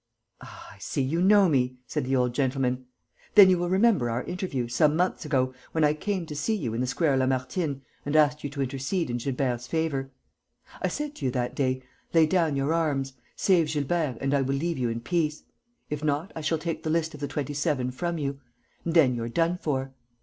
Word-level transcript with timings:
"Ah, 0.41 0.69
I 0.73 0.79
see 0.79 1.03
you 1.03 1.21
know 1.21 1.47
me!" 1.47 1.75
said 1.85 2.05
the 2.05 2.15
old 2.15 2.33
gentleman. 2.33 2.87
"Then 3.35 3.51
you 3.51 3.59
will 3.59 3.69
remember 3.69 4.09
our 4.09 4.23
interview, 4.23 4.67
some 4.67 4.95
months 4.95 5.25
ago, 5.25 5.53
when 5.73 5.83
I 5.83 5.93
came 5.93 6.25
to 6.25 6.35
see 6.35 6.55
you 6.55 6.73
in 6.73 6.81
the 6.81 6.87
Square 6.87 7.17
Lamartine 7.17 7.83
and 8.03 8.15
asked 8.15 8.43
you 8.43 8.49
to 8.49 8.63
intercede 8.63 9.11
in 9.11 9.17
Gilbert's 9.17 9.67
favour. 9.67 10.09
I 10.81 10.87
said 10.87 11.13
to 11.17 11.25
you 11.25 11.31
that 11.33 11.53
day, 11.53 11.83
'Lay 12.15 12.25
down 12.25 12.55
your 12.55 12.73
arms, 12.73 13.13
save 13.35 13.67
Gilbert 13.71 14.17
and 14.21 14.33
I 14.33 14.41
will 14.41 14.55
leave 14.55 14.79
you 14.79 14.89
in 14.89 15.01
peace. 15.01 15.43
If 15.91 16.03
not, 16.03 16.31
I 16.35 16.41
shall 16.41 16.57
take 16.57 16.81
the 16.81 16.89
list 16.89 17.13
of 17.13 17.19
the 17.19 17.27
Twenty 17.27 17.53
seven 17.53 17.91
from 17.91 18.17
you; 18.17 18.39
and 18.83 18.95
then 18.95 19.13
you're 19.13 19.29
done 19.29 19.55
for. 19.55 19.93